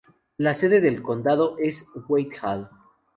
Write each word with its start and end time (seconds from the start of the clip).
La 0.39 0.55
sede 0.55 0.81
del 0.81 1.03
condado 1.03 1.59
es 1.59 1.85
Whitehall. 2.07 2.67